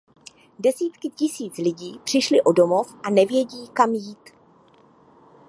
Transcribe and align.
Desítky 0.59 1.09
tisíc 1.09 1.57
lidí 1.57 1.99
přišly 2.03 2.41
o 2.41 2.51
domov 2.51 2.95
a 3.03 3.09
nevědí, 3.09 3.67
kam 3.67 3.93
jít. 3.93 4.29